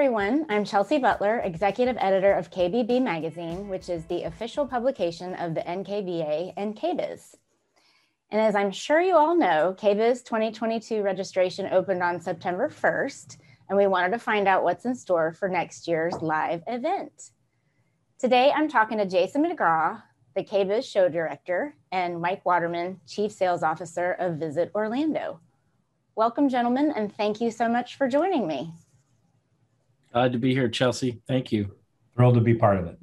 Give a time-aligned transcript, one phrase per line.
[0.00, 0.46] everyone.
[0.48, 5.60] I'm Chelsea Butler, executive editor of KBB Magazine, which is the official publication of the
[5.60, 7.34] NKBA and KBIS.
[8.30, 13.36] And as I'm sure you all know, KBIS 2022 registration opened on September 1st,
[13.68, 17.32] and we wanted to find out what's in store for next year's live event.
[18.18, 20.02] Today, I'm talking to Jason McGraw,
[20.34, 25.40] the KBIS show director, and Mike Waterman, chief sales officer of Visit Orlando.
[26.16, 28.72] Welcome, gentlemen, and thank you so much for joining me.
[30.12, 31.20] Glad to be here, Chelsea.
[31.28, 31.76] Thank you.
[32.16, 32.98] Thrilled to be part of it.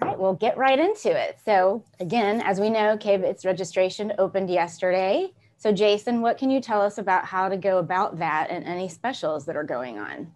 [0.00, 1.38] All right, we'll get right into it.
[1.44, 5.32] So, again, as we know, KBIS registration opened yesterday.
[5.58, 8.88] So, Jason, what can you tell us about how to go about that and any
[8.88, 10.32] specials that are going on?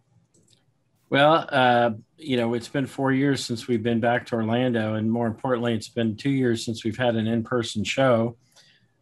[1.10, 5.10] Well, uh, you know, it's been four years since we've been back to Orlando, and
[5.10, 8.36] more importantly, it's been two years since we've had an in-person show.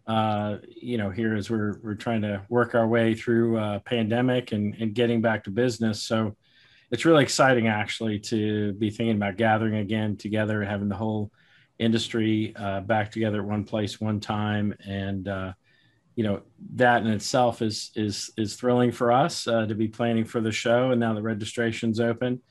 [0.06, 4.52] Uh, you know, here as we're we're trying to work our way through uh, pandemic
[4.52, 6.02] and and getting back to business.
[6.02, 6.36] So
[6.90, 11.32] it's really exciting actually to be thinking about gathering again together, having the whole
[11.78, 15.52] industry uh, back together at one place, one time, and uh,
[16.16, 16.42] you know
[16.74, 20.52] that in itself is is is thrilling for us uh, to be planning for the
[20.52, 20.90] show.
[20.90, 22.42] And now the registration's open.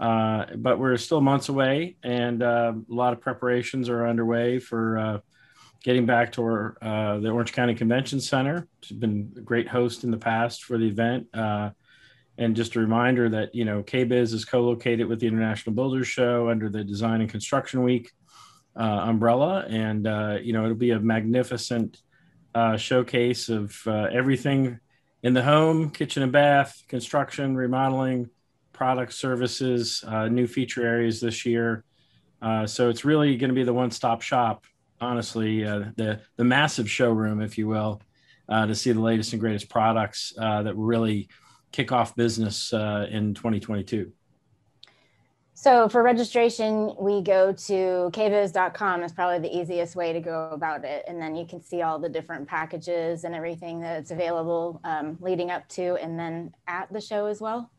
[0.00, 4.98] Uh, but we're still months away, and uh, a lot of preparations are underway for
[4.98, 5.18] uh,
[5.82, 8.68] getting back to our, uh, the Orange County Convention Center.
[8.80, 11.26] It's been a great host in the past for the event.
[11.34, 11.70] Uh,
[12.38, 16.48] and just a reminder that, you know, KBIS is co-located with the International Builders Show
[16.48, 18.10] under the Design and Construction Week
[18.76, 19.66] uh, umbrella.
[19.68, 22.00] And, uh, you know, it'll be a magnificent
[22.54, 24.78] uh, showcase of uh, everything
[25.22, 28.30] in the home, kitchen and bath, construction, remodeling,
[28.72, 31.84] product services, new feature areas this year.
[32.66, 34.64] so it's really going to be the one-stop shop
[35.02, 38.00] honestly, uh, the the massive showroom, if you will,
[38.48, 41.28] uh, to see the latest and greatest products uh, that really
[41.72, 44.12] kick off business uh, in 2022.
[45.54, 50.84] So for registration, we go to kbis.com is probably the easiest way to go about
[50.84, 51.04] it.
[51.06, 55.52] And then you can see all the different packages and everything that's available um, leading
[55.52, 57.70] up to and then at the show as well.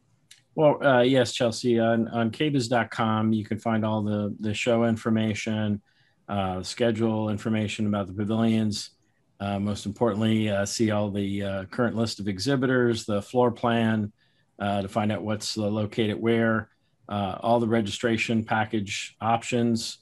[0.56, 5.82] Well, uh, yes, Chelsea, on, on kbis.com, you can find all the, the show information,
[6.30, 8.92] uh, schedule information about the pavilions.
[9.40, 14.12] Uh, most importantly, uh, see all the uh, current list of exhibitors, the floor plan
[14.60, 16.70] uh, to find out what's located where,
[17.10, 19.98] uh, all the registration package options.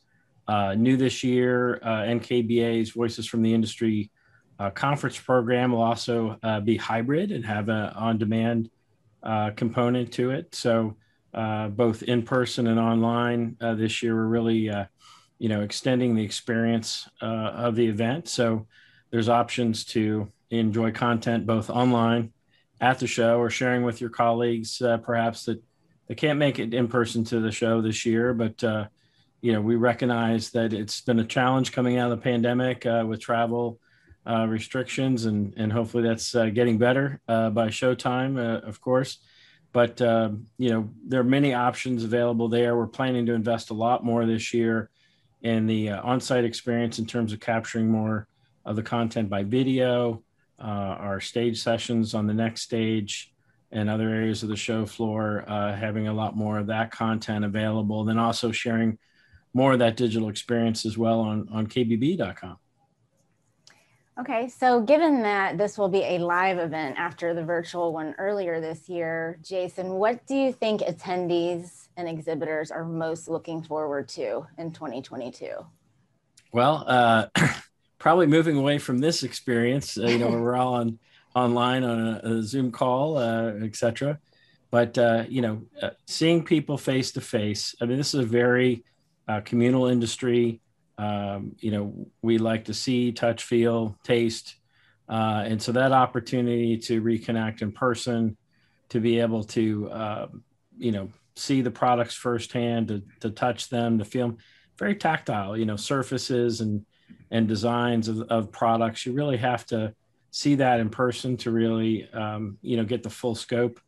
[0.75, 4.11] new this year, NKBA's Voices from the Industry
[4.75, 8.69] conference program will also be hybrid and have an on demand
[9.55, 10.53] component to it.
[10.53, 10.97] So,
[11.33, 14.69] both in person and online this year, we're really
[15.41, 17.25] you know extending the experience uh,
[17.65, 18.29] of the event.
[18.29, 18.67] So
[19.09, 22.31] there's options to enjoy content both online
[22.79, 25.59] at the show or sharing with your colleagues uh, perhaps that
[26.07, 28.85] they can't make it in person to the show this year but uh,
[29.41, 33.03] you know we recognize that it's been a challenge coming out of the pandemic uh,
[33.07, 33.79] with travel
[34.27, 39.17] uh, restrictions and and hopefully that's uh, getting better by showtime of course.
[39.73, 42.75] But you know there are many options available there.
[42.75, 44.90] We're planning to invest a lot more this year
[45.43, 48.27] and the uh, on-site experience in terms of capturing more
[48.65, 50.23] of the content by video,
[50.59, 53.33] uh, our stage sessions on the next stage,
[53.71, 57.45] and other areas of the show floor, uh, having a lot more of that content
[57.45, 58.03] available.
[58.03, 58.97] Then also sharing
[59.53, 62.57] more of that digital experience as well on on kbb.com.
[64.19, 68.59] Okay, so given that this will be a live event after the virtual one earlier
[68.59, 74.45] this year, Jason, what do you think attendees and exhibitors are most looking forward to
[74.57, 75.49] in 2022?
[76.51, 77.27] Well, uh,
[77.99, 80.99] probably moving away from this experience, uh, you know, we're all on
[81.35, 84.19] online on a, a Zoom call, uh, etc.
[84.71, 87.75] But uh, you know, uh, seeing people face to face.
[87.81, 88.83] I mean, this is a very
[89.27, 90.61] uh, communal industry.
[91.01, 91.85] Um, you know,
[92.21, 94.47] we like to see, touch, feel, taste,
[95.09, 98.37] uh, and so that opportunity to reconnect in person,
[98.89, 100.43] to be able to, um,
[100.77, 104.37] you know, see the products firsthand, to, to touch them, to feel them.
[104.77, 106.85] Very tactile, you know, surfaces and
[107.29, 109.05] and designs of, of products.
[109.05, 109.93] You really have to
[110.31, 113.79] see that in person to really, um, you know, get the full scope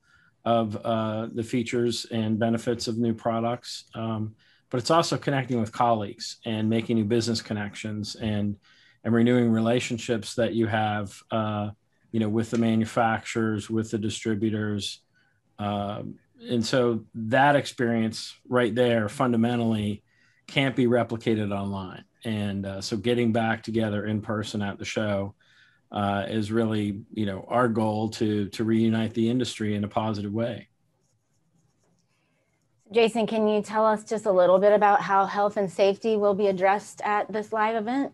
[0.45, 3.85] of uh, the features and benefits of new products.
[3.95, 4.35] Um,
[4.73, 8.57] but it's also connecting with colleagues and making new business connections and
[9.03, 11.69] and renewing relationships that you have, uh,
[12.11, 15.01] you know, with the manufacturers, with the distributors,
[15.59, 16.15] um,
[16.49, 20.01] and so that experience right there fundamentally
[20.47, 22.03] can't be replicated online.
[22.25, 25.35] And uh, so getting back together in person at the show
[25.91, 30.33] uh, is really you know our goal to to reunite the industry in a positive
[30.33, 30.67] way
[32.93, 36.35] Jason, can you tell us just a little bit about how health and safety will
[36.35, 38.13] be addressed at this live event?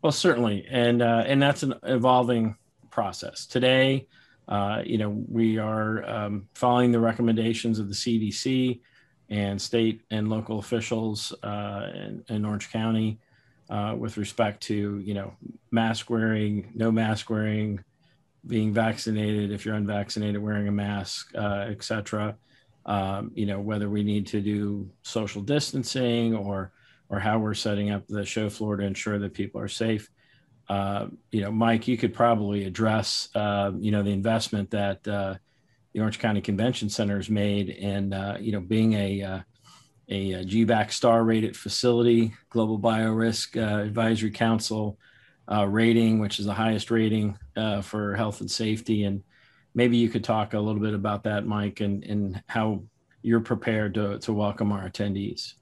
[0.00, 2.56] Well, certainly, and uh, and that's an evolving
[2.90, 3.44] process.
[3.44, 4.06] Today,
[4.48, 8.80] uh, you know, we are um, following the recommendations of the CDC
[9.28, 13.18] and state and local officials uh, in, in, Orange County
[13.68, 15.34] uh, with respect to you know
[15.70, 17.84] mask wearing, no mask wearing,
[18.46, 22.36] being vaccinated if you're unvaccinated, wearing a mask, uh, etc.
[22.88, 26.72] Um, you know whether we need to do social distancing or
[27.10, 30.10] or how we're setting up the show floor to ensure that people are safe.
[30.68, 35.34] Uh, you know, Mike, you could probably address, uh, you know, the investment that uh,
[35.94, 39.40] the Orange County Convention Center has made, and uh, you know, being a uh,
[40.10, 44.98] a, a GBAC star rated facility, Global Biorisk uh, Advisory Council
[45.66, 47.38] rating, which is the highest rating
[47.82, 49.22] for health and safety, and
[49.78, 52.82] maybe you could talk a little bit about that, Mike, and and how
[53.22, 55.54] you're prepared to to welcome our attendees.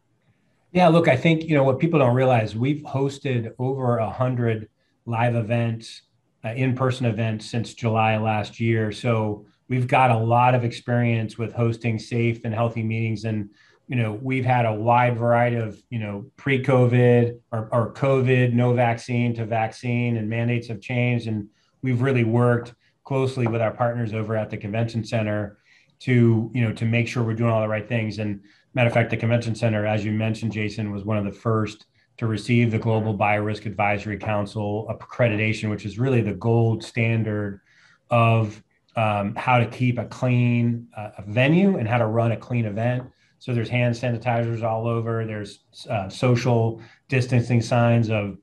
[0.72, 2.56] Yeah, look, I think you know what people don't realize.
[2.56, 4.68] We've hosted over a hundred
[5.04, 6.02] live events,
[6.44, 8.90] uh, in-person events since July last year.
[8.90, 13.50] So we've got a lot of experience with hosting safe and healthy meetings, and
[13.86, 18.72] you know we've had a wide variety of you know pre-COVID or, or COVID, no
[18.72, 21.48] vaccine to vaccine, and mandates have changed, and
[21.82, 22.72] we've really worked
[23.06, 25.58] closely with our partners over at the convention center
[26.00, 28.40] to you know to make sure we're doing all the right things and
[28.76, 31.86] Matter of fact, the convention center, as you mentioned, Jason, was one of the first
[32.18, 37.62] to receive the Global Biorisk Advisory Council accreditation, which is really the gold standard
[38.10, 38.62] of
[38.96, 43.04] um, how to keep a clean uh, venue and how to run a clean event.
[43.38, 45.24] So there's hand sanitizers all over.
[45.24, 48.36] There's uh, social distancing signs of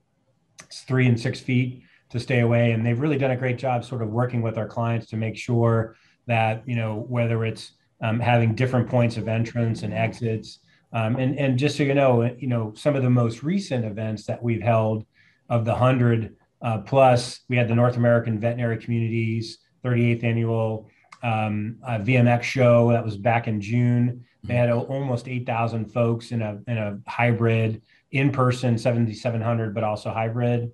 [0.71, 1.83] three and six feet
[2.13, 4.67] to stay away, and they've really done a great job, sort of working with our
[4.67, 5.95] clients to make sure
[6.27, 7.71] that you know whether it's
[8.01, 10.59] um, having different points of entrance and exits.
[10.93, 14.27] Um, and, and just so you know, you know, some of the most recent events
[14.27, 15.05] that we've held
[15.49, 20.89] of the hundred uh, plus, we had the North American Veterinary Communities 38th annual
[21.23, 24.23] um, uh, VMX show that was back in June.
[24.43, 27.81] They had almost 8,000 folks in a in a hybrid
[28.11, 30.71] in person 7,700, but also hybrid.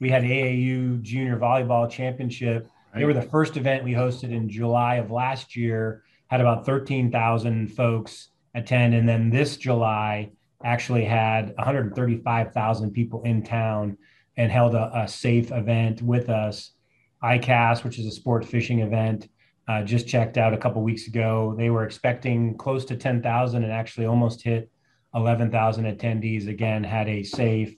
[0.00, 2.68] We had AAU Junior Volleyball Championship.
[2.94, 7.68] They were the first event we hosted in July of last year had about 13,000
[7.68, 8.94] folks attend.
[8.94, 10.30] And then this July
[10.64, 13.96] actually had 135,000 people in town
[14.36, 16.72] and held a, a, safe event with us.
[17.22, 19.28] ICAST, which is a sport fishing event,
[19.68, 21.54] uh, just checked out a couple weeks ago.
[21.56, 24.70] They were expecting close to 10,000 and actually almost hit
[25.14, 26.48] 11,000 attendees.
[26.48, 27.76] Again, had a safe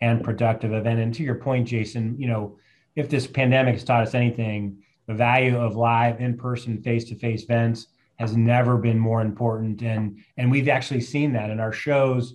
[0.00, 1.00] and productive event.
[1.00, 2.58] And to your point, Jason, you know,
[2.94, 8.36] if this pandemic has taught us anything, the value of live in-person face-to-face events has
[8.36, 12.34] never been more important and and we've actually seen that in our shows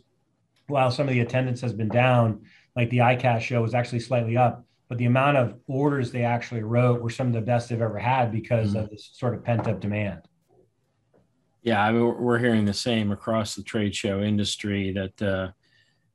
[0.67, 2.41] while some of the attendance has been down
[2.75, 6.63] like the ICAST show was actually slightly up but the amount of orders they actually
[6.63, 8.79] wrote were some of the best they've ever had because mm-hmm.
[8.79, 10.21] of this sort of pent up demand
[11.61, 15.51] yeah I mean, we're hearing the same across the trade show industry that uh,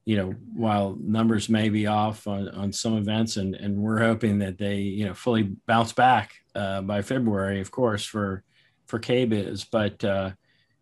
[0.09, 4.39] you know, while numbers may be off on, on some events, and and we're hoping
[4.39, 8.43] that they you know fully bounce back uh, by February, of course, for
[8.87, 10.31] for KBIS, but uh,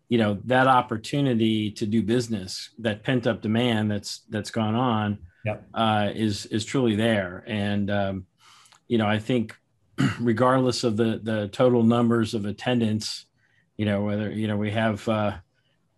[0.07, 5.17] you know that opportunity to do business, that pent up demand that's that's gone on,
[5.43, 5.67] yep.
[5.73, 8.27] uh, is is truly there, and um,
[8.87, 9.57] you know I think
[10.21, 13.25] regardless of the the total numbers of attendance,
[13.75, 15.33] you know whether you know we have uh,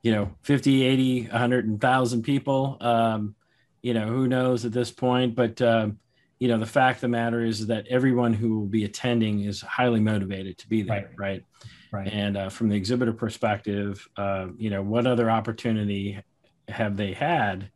[0.01, 3.35] you know 50 80 100000 people um,
[3.81, 5.99] you know who knows at this point but um,
[6.39, 9.61] you know the fact of the matter is that everyone who will be attending is
[9.61, 11.43] highly motivated to be there right.
[11.91, 12.13] right, right.
[12.13, 16.21] and uh, from the exhibitor perspective uh, you know what other opportunity
[16.69, 17.69] have they had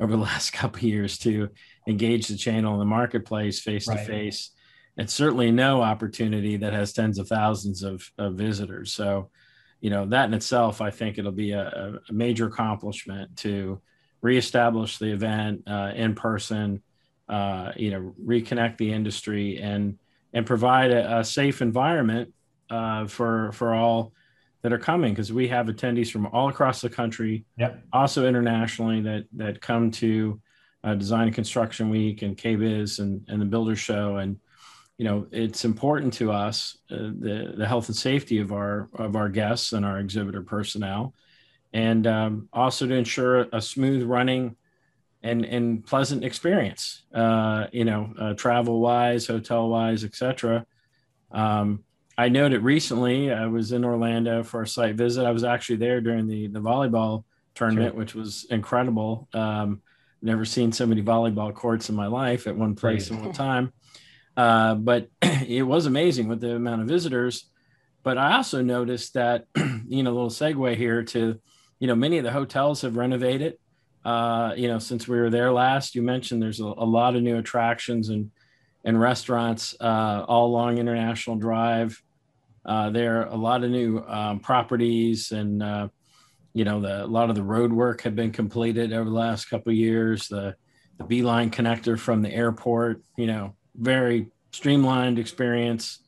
[0.00, 1.48] over the last couple years to
[1.86, 4.50] engage the channel in the marketplace face to face?
[4.96, 8.92] And certainly no opportunity that has tens of thousands of, of visitors.
[8.92, 9.30] So
[9.80, 13.80] you know that in itself i think it'll be a, a major accomplishment to
[14.22, 16.82] reestablish the event uh, in person
[17.28, 19.98] uh, you know reconnect the industry and
[20.32, 22.32] and provide a, a safe environment
[22.70, 24.12] uh, for for all
[24.62, 27.82] that are coming because we have attendees from all across the country yep.
[27.92, 30.40] also internationally that that come to
[30.84, 34.38] uh, design and construction week and KBIS and, and the builder show and
[35.00, 39.16] you know it's important to us uh, the the health and safety of our of
[39.16, 41.14] our guests and our exhibitor personnel
[41.72, 44.54] and um, also to ensure a smooth running
[45.22, 50.66] and and pleasant experience uh, you know uh, travel wise hotel wise etc
[51.32, 51.82] um,
[52.18, 55.24] I noted recently I was in Orlando for a site visit.
[55.24, 57.98] I was actually there during the the volleyball tournament, sure.
[57.98, 59.28] which was incredible.
[59.32, 59.80] Um,
[60.20, 63.72] never seen so many volleyball courts in my life at one place at one time.
[64.40, 67.50] Uh, but it was amazing with the amount of visitors.
[68.02, 69.44] But I also noticed that,
[69.86, 71.38] you know, a little segue here to,
[71.78, 73.58] you know, many of the hotels have renovated.
[74.02, 77.22] Uh, you know, since we were there last, you mentioned there's a, a lot of
[77.22, 78.30] new attractions and
[78.82, 82.02] and restaurants uh, all along International Drive.
[82.64, 85.88] Uh, there are a lot of new um, properties and uh,
[86.54, 89.50] you know the a lot of the road work had been completed over the last
[89.50, 90.56] couple years the
[90.96, 96.00] the beeline connector from the airport you know very streamlined experience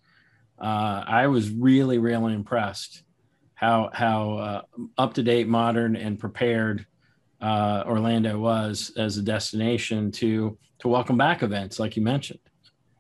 [0.61, 3.03] uh, i was really really impressed
[3.55, 4.63] how how uh,
[4.99, 6.87] up to date modern and prepared
[7.41, 12.41] uh, orlando was as a destination to to welcome back events like you mentioned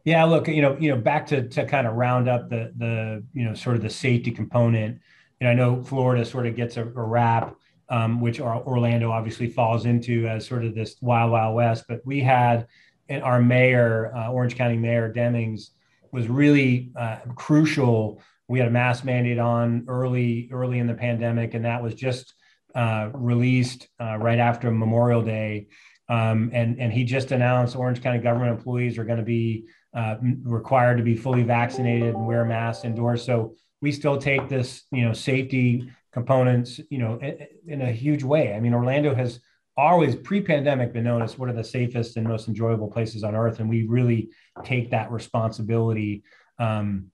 [0.04, 3.25] yeah look you know you know back to to kind of round up the the
[3.33, 5.00] you know sort of the safety component
[5.42, 7.57] and I know Florida sort of gets a, a rap,
[7.88, 11.85] um, which Orlando obviously falls into as sort of this wild, wild west.
[11.88, 12.69] But we had
[13.21, 15.71] our mayor, uh, Orange County Mayor Demings,
[16.12, 18.23] was really uh, crucial.
[18.49, 22.35] We had a mask mandate on early, early in the pandemic, and that was just
[22.75, 25.69] uh, released uh, right after Memorial Day.
[26.09, 30.16] Um, and and he just announced Orange County government employees are going to be uh,
[30.42, 33.25] required to be fully vaccinated and wear masks indoors.
[33.25, 38.23] So we still take this, you know, safety components, you know, in, in a huge
[38.23, 38.54] way.
[38.54, 39.40] I mean, Orlando has
[39.76, 43.60] always pre-pandemic been known as one of the safest and most enjoyable places on earth,
[43.60, 44.30] and we really
[44.64, 46.22] take that responsibility
[46.58, 47.06] um,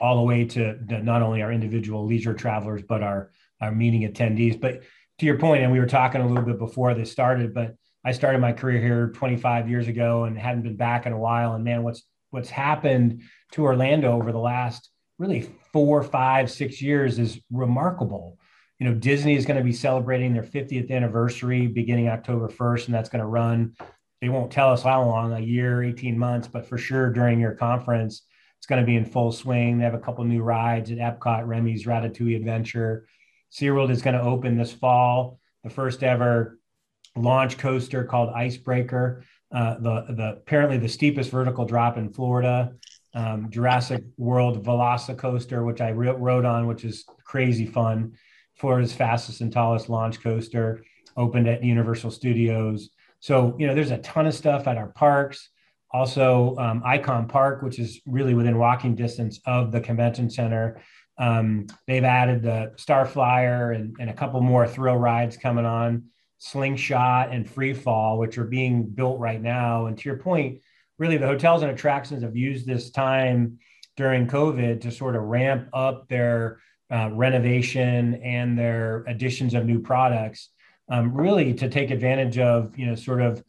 [0.00, 4.60] all the way to not only our individual leisure travelers but our our meeting attendees.
[4.60, 4.82] But
[5.18, 7.74] to your point, and we were talking a little bit before this started, but
[8.04, 11.54] I started my career here 25 years ago and hadn't been back in a while.
[11.54, 13.22] And man, what's what's happened
[13.52, 18.37] to Orlando over the last really four, five, six years is remarkable.
[18.78, 22.94] You know, Disney is going to be celebrating their 50th anniversary beginning October 1st, and
[22.94, 23.74] that's going to run.
[24.20, 27.54] They won't tell us how long, a year, 18 months, but for sure during your
[27.54, 28.22] conference,
[28.58, 29.78] it's going to be in full swing.
[29.78, 33.06] They have a couple new rides at Epcot, Remy's Ratatouille Adventure.
[33.52, 36.58] SeaWorld is going to open this fall, the first ever
[37.16, 39.24] launch coaster called Icebreaker.
[39.50, 42.72] Uh, the, the apparently the steepest vertical drop in Florida
[43.14, 48.12] um, Jurassic World Velocicoaster, which I re- rode on, which is crazy fun.
[48.58, 50.82] Florida's fastest and tallest launch coaster,
[51.16, 52.90] opened at Universal Studios.
[53.20, 55.50] So, you know, there's a ton of stuff at our parks.
[55.90, 60.80] Also, um, Icon Park, which is really within walking distance of the convention center.
[61.18, 66.04] Um, they've added the Star Flyer and, and a couple more thrill rides coming on,
[66.38, 69.86] Slingshot and Free Fall, which are being built right now.
[69.86, 70.60] And to your point,
[70.98, 73.58] really the hotels and attractions have used this time
[73.96, 76.60] during COVID to sort of ramp up their
[76.90, 80.50] uh, renovation and their additions of new products,
[80.90, 83.42] um, really to take advantage of, you know, sort of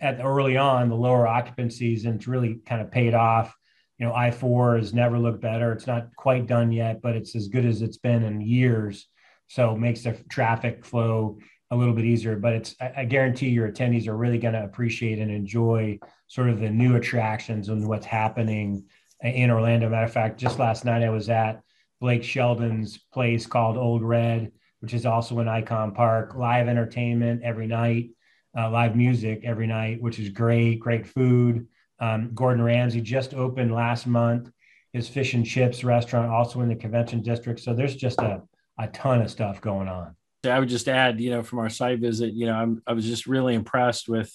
[0.00, 3.54] at early on the lower occupancies and it's really kind of paid off.
[3.98, 5.72] You know, I four has never looked better.
[5.72, 9.06] It's not quite done yet, but it's as good as it's been in years.
[9.48, 11.38] So it makes the traffic flow
[11.70, 12.36] a little bit easier.
[12.36, 16.50] But it's I, I guarantee your attendees are really going to appreciate and enjoy sort
[16.50, 18.84] of the new attractions and what's happening
[19.22, 19.88] in Orlando.
[19.88, 21.62] Matter of fact, just last night I was at
[22.02, 26.34] Blake Shelton's place called Ole Red, which is also an Icon Park.
[26.34, 28.10] Live entertainment every night,
[28.58, 30.80] uh, live music every night, which is great.
[30.80, 31.68] Great food.
[32.00, 34.50] Um, Gordon Ramsay just opened last month
[34.92, 37.60] his fish and chips restaurant, also in the convention district.
[37.60, 38.42] So there's just a,
[38.78, 40.16] a ton of stuff going on.
[40.44, 43.06] I would just add, you know, from our site visit, you know, I'm, I was
[43.06, 44.30] just really impressed with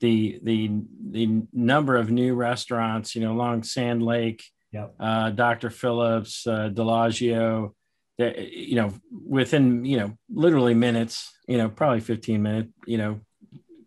[0.00, 0.70] the the
[1.10, 4.94] the number of new restaurants, you know, along Sand Lake, yep.
[4.98, 5.70] uh, Dr.
[5.70, 7.74] Phillips, uh, Dellagio,
[8.18, 13.20] that, you know, within, you know, literally minutes, you know, probably 15 minute, you know,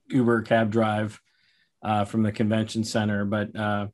[0.09, 1.19] Uber cab drive
[1.83, 3.87] uh, from the convention center, but uh,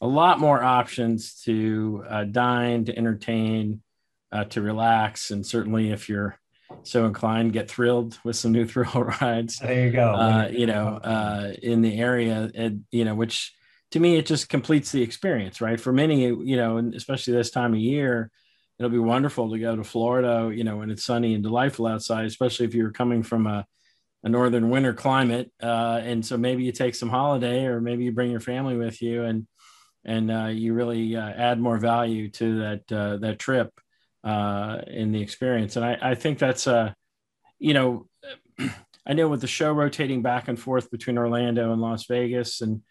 [0.00, 3.82] a lot more options to uh, dine, to entertain,
[4.32, 5.30] uh, to relax.
[5.30, 6.38] And certainly if you're,
[6.82, 9.58] so inclined, get thrilled with some new thrill rides.
[9.58, 10.10] There you go.
[10.10, 12.50] Uh, you know, uh, in the area,
[12.90, 13.52] you know, which
[13.94, 15.80] to me it just completes the experience, right?
[15.80, 18.28] For many, you know, and especially this time of year,
[18.76, 22.24] it'll be wonderful to go to Florida, you know, when it's sunny and delightful outside,
[22.24, 23.64] especially if you're coming from a,
[24.24, 25.52] a northern winter climate.
[25.62, 29.00] Uh, and so maybe you take some holiday, or maybe you bring your family with
[29.00, 29.46] you, and
[30.04, 33.70] and uh, you really uh, add more value to that uh, that trip
[34.24, 35.76] uh, in the experience.
[35.76, 36.94] And I, I think that's, uh,
[37.60, 38.08] you know,
[39.06, 42.82] I know with the show rotating back and forth between Orlando and Las Vegas and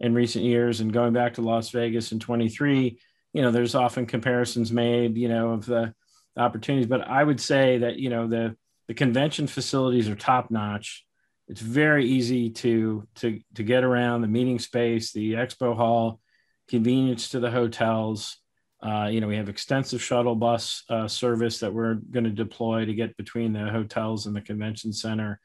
[0.00, 2.98] in recent years and going back to Las Vegas in 23,
[3.32, 5.94] you know, there's often comparisons made, you know, of the
[6.36, 6.88] opportunities.
[6.88, 8.56] But I would say that you know the
[8.88, 11.04] the convention facilities are top notch.
[11.48, 16.20] It's very easy to to to get around the meeting space, the expo hall,
[16.68, 18.38] convenience to the hotels.
[18.82, 22.84] Uh, you know, we have extensive shuttle bus uh, service that we're going to deploy
[22.84, 25.40] to get between the hotels and the convention center.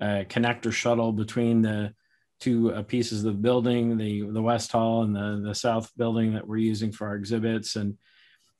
[0.00, 1.92] Uh, connector shuttle between the
[2.40, 6.34] two uh, pieces of the building, the the west hall and the the south building
[6.34, 7.76] that we're using for our exhibits.
[7.76, 7.98] And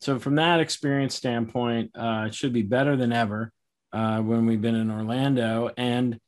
[0.01, 3.53] so, from that experience standpoint, uh, it should be better than ever
[3.93, 6.19] uh, when we've been in Orlando, and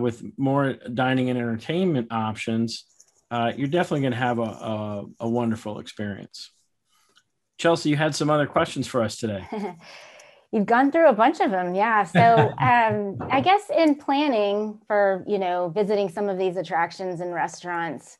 [0.00, 2.84] with more dining and entertainment options
[3.30, 6.52] uh, you're definitely going to have a, a, a, wonderful experience.
[7.58, 9.46] Chelsea, you had some other questions for us today.
[10.52, 12.04] You've gone through a bunch of them, yeah.
[12.04, 12.20] So
[12.58, 18.18] um, I guess in planning for you know visiting some of these attractions and restaurants,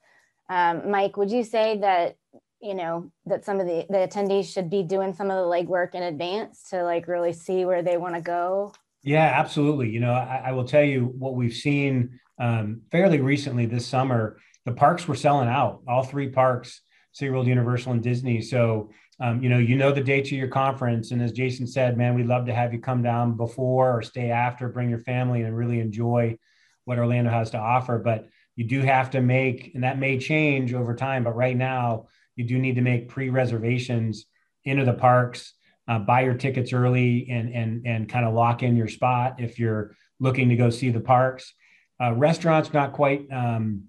[0.49, 2.17] um, Mike, would you say that
[2.61, 5.95] you know that some of the, the attendees should be doing some of the legwork
[5.95, 8.73] in advance to like really see where they want to go?
[9.03, 9.91] Yeah, absolutely.
[9.91, 14.39] You know, I, I, will tell you what we've seen um, fairly recently this summer
[14.67, 16.83] the parks were selling out, all three parks,
[17.15, 18.43] SeaWorld, Universal, and Disney.
[18.43, 21.11] So, um, you know, you know the dates of your conference.
[21.11, 24.31] And as Jason said, man, we'd love to have you come down before or stay
[24.31, 26.39] after, bring your family and really enjoy
[26.85, 27.99] what Orlando has to offer.
[27.99, 32.07] But you do have to make, and that may change over time, but right now
[32.37, 34.27] you do need to make pre-reservations
[34.65, 35.55] into the parks,
[35.89, 39.59] uh, buy your tickets early and, and, and kind of lock in your spot if
[39.59, 41.55] you're looking to go see the parks.
[41.99, 43.85] Uh, restaurants, not quite, um,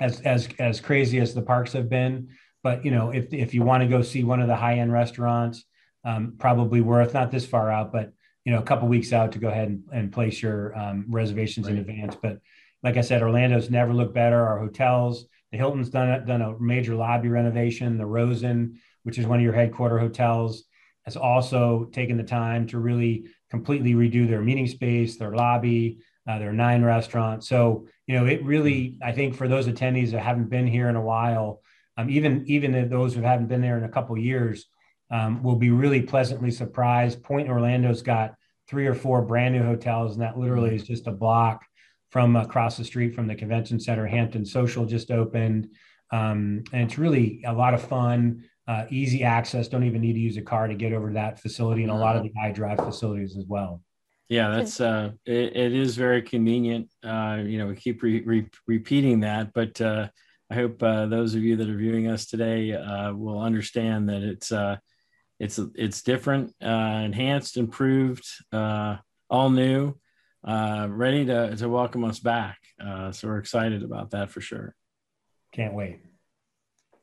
[0.00, 2.30] as as as crazy as the parks have been.
[2.62, 4.92] But you know, if if you want to go see one of the high end
[4.92, 5.64] restaurants,
[6.04, 8.12] um, probably worth not this far out, but
[8.44, 11.66] you know, a couple weeks out to go ahead and, and place your um, reservations
[11.66, 11.74] right.
[11.74, 12.16] in advance.
[12.20, 12.40] But
[12.82, 14.40] like I said, Orlando's never looked better.
[14.40, 17.98] Our hotels, the Hilton's done a, done a major lobby renovation.
[17.98, 20.64] The Rosen, which is one of your headquarter hotels,
[21.04, 26.38] has also taken the time to really completely redo their meeting space, their lobby, uh,
[26.38, 27.48] there are nine restaurants.
[27.48, 30.96] So, you know, it really, I think for those attendees that haven't been here in
[30.96, 31.62] a while,
[32.00, 34.66] um, even even those who haven't been there in a couple years,
[35.10, 37.22] um, will be really pleasantly surprised.
[37.22, 38.34] Pointe Orlando's got
[38.68, 41.64] three or four brand new hotels, and that literally is just a block
[42.10, 44.06] from across the street from the convention center.
[44.06, 45.68] Hampton Social just opened,
[46.10, 48.44] um, and it's really a lot of fun.
[48.66, 49.66] Uh, easy access.
[49.66, 51.94] Don't even need to use a car to get over to that facility, and a
[51.94, 53.82] lot of the iDrive facilities as well.
[54.28, 56.88] Yeah, that's uh, it, it is very convenient.
[57.02, 60.06] Uh, you know, we keep re- re- repeating that, but uh,
[60.50, 64.22] I hope uh, those of you that are viewing us today uh, will understand that
[64.22, 64.78] it's uh,
[65.38, 68.96] it's it's different, uh, enhanced, improved, uh,
[69.30, 69.94] all new,
[70.44, 72.58] uh, ready to to welcome us back.
[72.84, 74.74] Uh, so we're excited about that for sure.
[75.52, 76.00] Can't wait.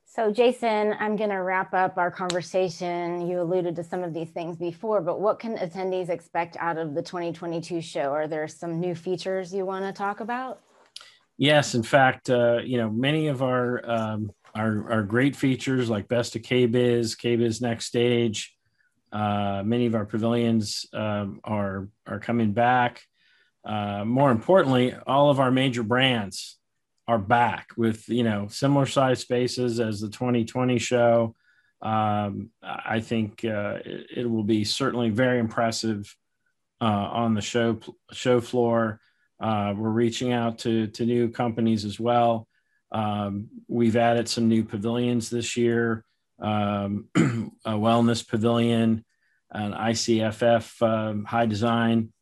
[0.05, 3.27] So, Jason, I'm going to wrap up our conversation.
[3.27, 6.95] You alluded to some of these things before, but what can attendees expect out of
[6.95, 8.12] the 2022 show?
[8.13, 10.62] Are there some new features you want to talk about?
[11.38, 16.08] Yes, in fact, uh, you know, many of our, um, our, our great features like
[16.08, 18.58] Best of KBIS, KBIS Next Stage,
[19.12, 23.02] uh, many of our pavilions um, are are coming back.
[23.65, 26.58] Uh, more importantly, all of our major brands
[27.08, 31.36] are back with you know similar size spaces as the 2020 show.
[31.82, 36.13] Um, I think uh, it, it, will be certainly very impressive
[36.82, 37.80] uh, on the show
[38.12, 39.00] show floor.
[39.39, 42.47] Uh, we're reaching out to to new companies as well.
[42.91, 46.04] Um, we've added some new pavilions this year.
[46.39, 47.10] Um,
[47.65, 49.04] a wellness pavilion,
[49.52, 52.13] an ICFF um, high design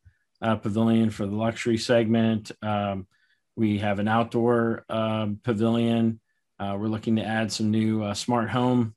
[0.41, 2.51] uh, pavilion for the luxury segment.
[2.61, 3.07] Um,
[3.55, 6.19] we have an outdoor um, pavilion.
[6.59, 8.95] Uh, we're looking to add some new uh, smart home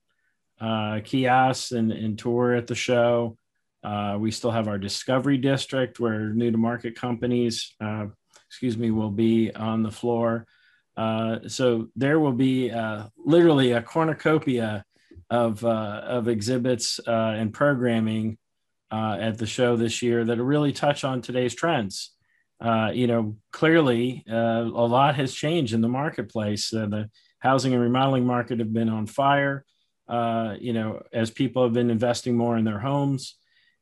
[0.60, 3.36] uh, kiosks and, and, tour at the show.
[3.88, 8.06] Uh, we still have our discovery district where new to market companies, uh,
[8.46, 10.46] excuse me, will be on the floor.
[10.96, 12.72] Uh, so there will be
[13.16, 14.84] literally a cornucopia
[15.30, 18.36] of, of exhibits and programming
[18.90, 22.16] at the show this year that really touch on today's trends
[22.60, 26.72] uh, you know, clearly uh, a lot has changed in the marketplace.
[26.72, 29.64] Uh, the housing and remodeling market have been on fire.
[30.08, 33.36] Uh, you know, as people have been investing more in their homes,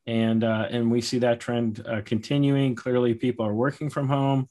[0.07, 2.75] and uh, and we see that trend uh, continuing.
[2.75, 4.49] Clearly, people are working from home,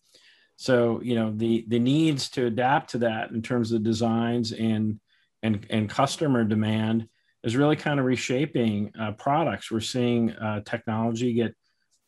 [0.55, 4.99] so you know the the needs to adapt to that in terms of designs and
[5.43, 7.07] and and customer demand
[7.43, 9.69] is really kind of reshaping products.
[9.69, 11.53] We're seeing technology get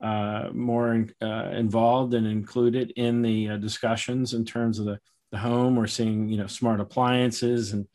[0.02, 5.00] uh, more uh, involved and included in the uh, discussions in terms of the,
[5.32, 5.76] the home.
[5.76, 7.88] We're seeing, you know, smart appliances and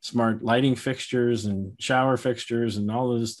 [0.00, 3.40] smart lighting fixtures and shower fixtures and all those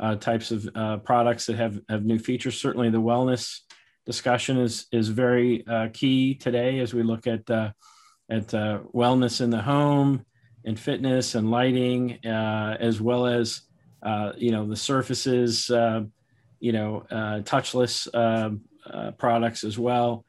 [0.00, 2.60] uh, uh, types of uh, products that have, have new features.
[2.60, 3.60] Certainly, the wellness
[4.06, 7.70] discussion is is very uh, key today as we look at uh,
[8.30, 10.24] at uh, wellness in the home
[10.64, 13.62] and fitness and lighting, as well as
[14.36, 18.08] you know the surfaces, you know touchless
[19.18, 20.24] products as well.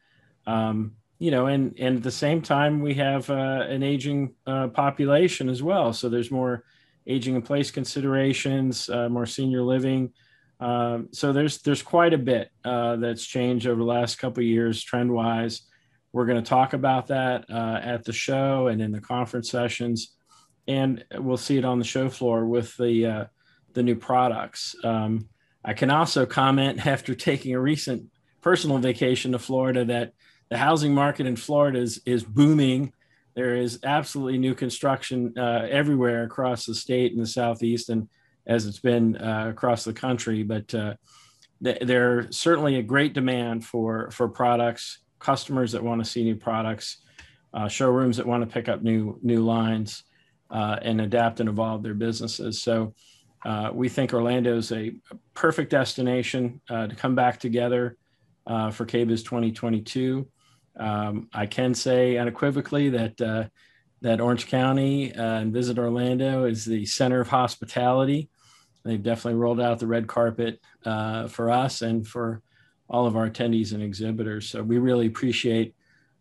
[0.47, 4.69] Um, you know, and and at the same time, we have uh, an aging uh,
[4.69, 5.93] population as well.
[5.93, 6.63] So there's more
[7.07, 10.11] aging in place considerations, uh, more senior living.
[10.59, 14.81] Um, so there's there's quite a bit uh, that's changed over the last couple years,
[14.83, 15.63] trend wise.
[16.13, 20.13] We're going to talk about that uh, at the show and in the conference sessions,
[20.67, 23.25] and we'll see it on the show floor with the uh,
[23.73, 24.75] the new products.
[24.83, 25.29] Um,
[25.65, 28.03] I can also comment after taking a recent
[28.41, 30.13] personal vacation to Florida that
[30.49, 32.93] the housing market in Florida is is booming.
[33.33, 38.09] There is absolutely new construction uh, everywhere across the state and the southeast, and
[38.45, 40.43] as it's been uh, across the country.
[40.43, 40.95] But uh,
[41.63, 46.35] th- there's certainly a great demand for for products, customers that want to see new
[46.35, 46.97] products,
[47.53, 50.03] uh, showrooms that want to pick up new new lines
[50.49, 52.61] uh, and adapt and evolve their businesses.
[52.61, 52.93] So.
[53.43, 54.93] Uh, we think Orlando is a
[55.33, 57.97] perfect destination to come back together
[58.45, 60.27] for KBIS 2022.
[60.77, 63.45] Um, I can say unequivocally that uh,
[64.01, 68.29] that Orange County uh, and Visit Orlando is the center of hospitality.
[68.83, 72.41] They've definitely rolled out the red carpet uh, for us and for
[72.89, 74.49] all of our attendees and exhibitors.
[74.49, 75.75] So we really appreciate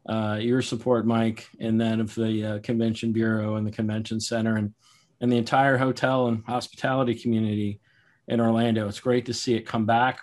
[0.07, 4.57] uh, your support, Mike, and that of the uh, Convention Bureau and the Convention Center
[4.57, 4.75] and
[5.23, 7.81] and the entire hotel and hospitality community
[8.29, 8.89] in Orlando.
[8.89, 10.21] It's great to see it come back,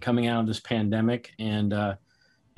[0.00, 1.94] coming out of this pandemic, and uh,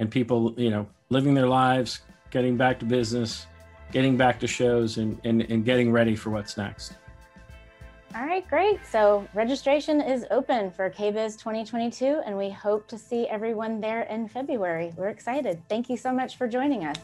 [0.03, 3.47] and people, you know, living their lives, getting back to business,
[3.93, 6.95] getting back to shows, and, and, and getting ready for what's next.
[8.17, 8.81] All right, great.
[8.85, 14.29] So registration is open for KBIS 2022, and we hope to see everyone there in
[14.29, 14.93] February.
[14.97, 15.63] We're excited.
[15.69, 16.97] Thank you so much for joining us.